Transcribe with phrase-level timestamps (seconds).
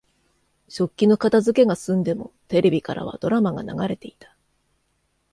[0.67, 4.35] 食器の片づけが済んでも、テレビからはドラマが流れていた。